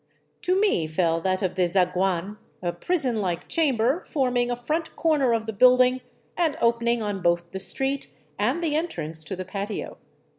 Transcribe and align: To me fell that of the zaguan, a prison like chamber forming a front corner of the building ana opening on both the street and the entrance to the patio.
To 0.41 0.59
me 0.59 0.87
fell 0.87 1.21
that 1.21 1.43
of 1.43 1.53
the 1.53 1.67
zaguan, 1.67 2.37
a 2.63 2.73
prison 2.73 3.17
like 3.21 3.47
chamber 3.47 4.03
forming 4.03 4.49
a 4.49 4.55
front 4.55 4.95
corner 4.95 5.31
of 5.31 5.45
the 5.45 5.53
building 5.53 6.01
ana 6.35 6.57
opening 6.59 7.03
on 7.03 7.21
both 7.21 7.51
the 7.51 7.59
street 7.59 8.07
and 8.39 8.63
the 8.63 8.75
entrance 8.75 9.23
to 9.25 9.35
the 9.35 9.45
patio. 9.45 9.99